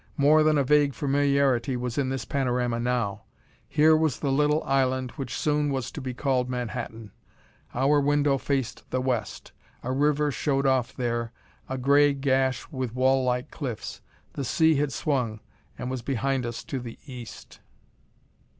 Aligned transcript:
More 0.17 0.41
than 0.41 0.57
a 0.57 0.63
vague 0.63 0.95
familiarity 0.95 1.77
was 1.77 1.95
in 1.95 2.09
this 2.09 2.25
panorama 2.25 2.79
now. 2.79 3.25
Here 3.69 3.95
was 3.95 4.17
the 4.17 4.31
little 4.31 4.63
island 4.63 5.11
which 5.11 5.35
soon 5.37 5.69
was 5.71 5.91
to 5.91 6.01
be 6.01 6.15
called 6.15 6.49
Manhattan. 6.49 7.11
Our 7.75 8.01
window 8.01 8.39
faced 8.39 8.89
the 8.89 8.99
west. 8.99 9.51
A 9.83 9.91
river 9.91 10.31
showed 10.31 10.65
off 10.65 10.95
there 10.95 11.31
a 11.69 11.77
gray 11.77 12.13
gash 12.15 12.65
with 12.71 12.95
wall 12.95 13.23
like 13.23 13.51
cliffs. 13.51 14.01
The 14.33 14.43
sea 14.43 14.73
had 14.73 14.91
swung, 14.91 15.39
and 15.77 15.91
was 15.91 16.01
behind 16.01 16.47
us 16.47 16.63
to 16.63 16.79
the 16.79 16.97
east. 17.05 17.59